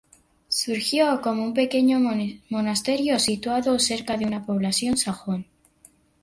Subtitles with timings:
[0.49, 1.99] Surgió como un pequeño
[2.49, 5.45] monasterio situado cerca de un poblado sajón.